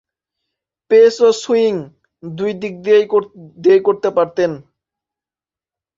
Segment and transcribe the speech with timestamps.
[0.91, 1.73] Pace ও swing
[2.23, 2.73] দুই দিক
[3.63, 4.51] দিয়েই করতে পারতেন।